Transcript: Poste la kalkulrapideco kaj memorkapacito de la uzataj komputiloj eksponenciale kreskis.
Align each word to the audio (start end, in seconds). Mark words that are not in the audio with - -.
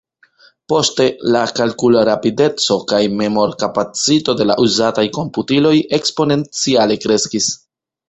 Poste 0.71 1.03
la 1.35 1.43
kalkulrapideco 1.59 2.79
kaj 2.93 3.03
memorkapacito 3.21 4.37
de 4.43 4.51
la 4.51 4.59
uzataj 4.67 5.07
komputiloj 5.21 5.79
eksponenciale 6.03 7.03
kreskis. 7.07 7.57